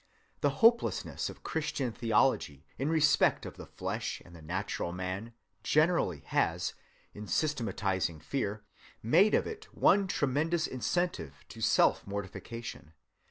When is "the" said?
0.39-0.49, 3.55-3.67, 4.35-4.41